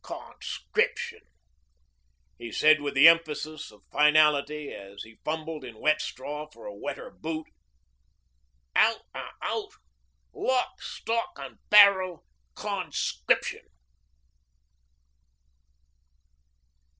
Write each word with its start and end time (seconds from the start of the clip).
Conscription,' 0.03 1.29
he 2.39 2.51
said 2.51 2.81
with 2.81 2.95
the 2.95 3.07
emphasis 3.07 3.69
of 3.69 3.85
finality 3.91 4.73
as 4.73 5.03
he 5.03 5.19
fumbled 5.23 5.63
in 5.63 5.77
wet 5.79 6.01
straw 6.01 6.47
for 6.49 6.65
a 6.65 6.73
wetter 6.73 7.11
boot, 7.11 7.45
'out 8.75 9.01
an' 9.13 9.29
out, 9.43 9.73
lock, 10.33 10.81
stock, 10.81 11.37
'n 11.39 11.59
barrel 11.69 12.25
Conscription.' 12.55 13.67